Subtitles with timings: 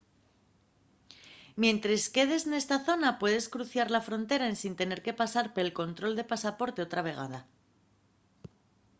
[1.63, 6.29] mientres quedes nesta zona puedes cruzar la frontera ensin tener que pasar pel control de
[6.31, 7.39] pasaporte otra vegada